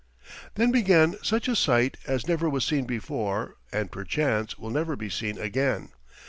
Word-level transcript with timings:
Then 0.55 0.71
began 0.71 1.17
such 1.21 1.47
a 1.47 1.55
sight 1.55 1.95
as 2.07 2.27
never 2.27 2.49
was 2.49 2.65
seen 2.65 2.85
before 2.85 3.57
and 3.71 3.91
perchance 3.91 4.57
will 4.57 4.71
never 4.71 4.95
be 4.95 5.09
seen 5.11 5.37
again. 5.37 5.89